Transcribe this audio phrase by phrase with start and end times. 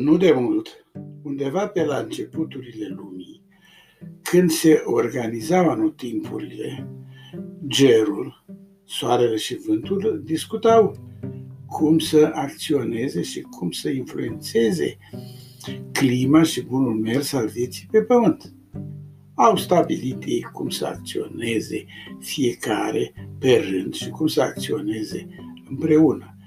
[0.00, 0.86] Nu de mult,
[1.22, 3.42] undeva pe la începuturile lumii,
[4.22, 6.88] când se organizau anotimpurile,
[7.66, 8.44] gerul,
[8.84, 10.96] soarele și vântul discutau
[11.66, 14.96] cum să acționeze și cum să influențeze
[15.92, 18.52] clima și bunul mers al vieții pe pământ.
[19.34, 21.84] Au stabilit ei cum să acționeze
[22.18, 25.26] fiecare pe rând și cum să acționeze
[25.68, 26.37] împreună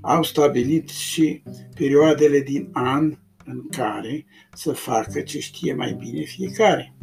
[0.00, 1.42] au stabilit și
[1.74, 6.96] perioadele din an în care să facă ce știe mai bine fiecare.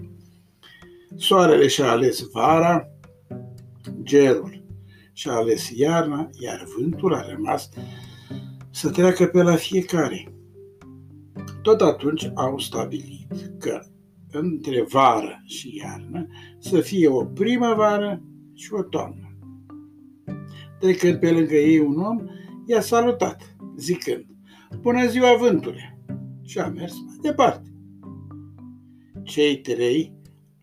[1.15, 2.89] Soarele și-a ales vara,
[4.03, 4.63] gerul
[5.13, 7.69] și-a ales iarna, iar vântul a rămas
[8.71, 10.33] să treacă pe la fiecare.
[11.61, 13.81] Tot atunci au stabilit că
[14.31, 16.27] între vară și iarnă
[16.59, 18.21] să fie o primăvară
[18.53, 19.37] și o toamnă.
[20.79, 22.27] Trecând pe lângă ei un om,
[22.65, 24.25] i-a salutat, zicând,
[24.81, 25.99] Bună ziua, vântule!
[26.43, 27.69] Și a mers mai departe.
[29.23, 30.13] Cei trei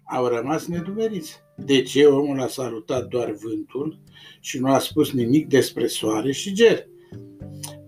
[0.04, 1.40] au rămas nedumeriți.
[1.56, 4.00] De ce omul a salutat doar vântul
[4.40, 6.86] și nu a spus nimic despre soare și ger?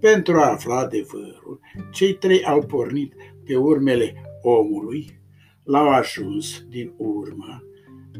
[0.00, 1.60] Pentru a afla adevărul,
[1.92, 5.20] cei trei au pornit pe urmele omului,
[5.64, 7.62] l-au ajuns din urmă,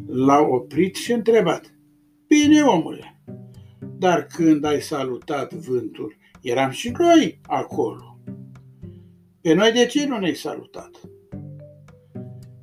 [0.07, 1.75] l-au oprit și întrebat.
[2.27, 3.21] Bine, omule,
[3.99, 8.19] dar când ai salutat vântul, eram și noi acolo.
[9.41, 10.91] Pe noi de ce nu ne-ai salutat?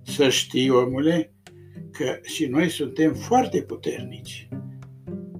[0.03, 1.33] Să știi, omule,
[1.91, 4.49] că și noi suntem foarte puternici.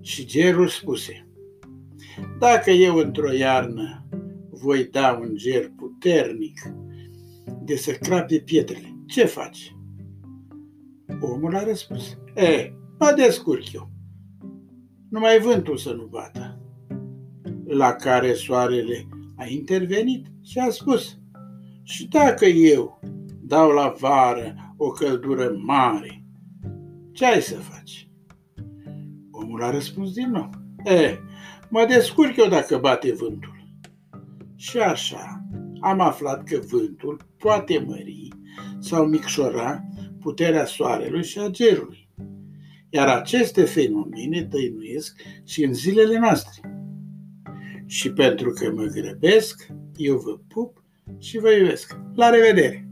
[0.02, 1.28] Și gerul spuse,
[2.40, 4.08] dacă eu într-o iarnă
[4.50, 6.60] voi da un ger puternic
[7.64, 9.76] de să crape pietrele, ce faci?
[11.20, 13.91] Omul a răspuns, e, mă descurc eu
[15.12, 16.60] numai vântul să nu bată.
[17.66, 21.18] La care soarele a intervenit și a spus,
[21.84, 23.00] și dacă eu
[23.42, 26.24] dau la vară o căldură mare,
[27.12, 28.10] ce ai să faci?
[29.32, 30.50] Omul a răspuns din nou,
[30.84, 31.18] e,
[31.70, 33.64] mă descurc eu dacă bate vântul.
[34.56, 35.46] Și așa
[35.80, 38.28] am aflat că vântul poate mări
[38.80, 39.84] sau micșora
[40.20, 42.01] puterea soarelui și a gerului
[42.94, 46.62] iar aceste fenomene dăinuiesc și în zilele noastre.
[47.86, 50.84] Și pentru că mă grăbesc, eu vă pup
[51.20, 51.98] și vă iubesc.
[52.16, 52.91] La revedere!